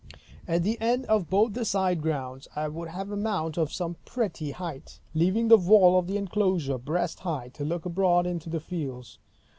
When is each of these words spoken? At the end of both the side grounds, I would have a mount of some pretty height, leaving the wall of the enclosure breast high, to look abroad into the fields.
At 0.47 0.63
the 0.63 0.79
end 0.81 1.05
of 1.05 1.29
both 1.29 1.53
the 1.53 1.63
side 1.63 2.01
grounds, 2.01 2.47
I 2.55 2.67
would 2.69 2.87
have 2.87 3.11
a 3.11 3.15
mount 3.15 3.55
of 3.55 3.71
some 3.71 3.97
pretty 4.03 4.49
height, 4.49 4.99
leaving 5.13 5.47
the 5.47 5.57
wall 5.57 5.99
of 5.99 6.07
the 6.07 6.17
enclosure 6.17 6.79
breast 6.79 7.19
high, 7.19 7.49
to 7.49 7.63
look 7.63 7.85
abroad 7.85 8.25
into 8.25 8.49
the 8.49 8.59
fields. 8.61 9.19